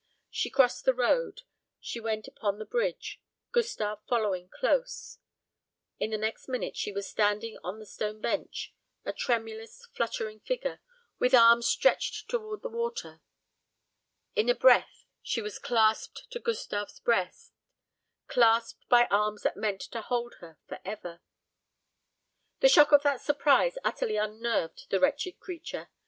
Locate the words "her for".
20.39-20.79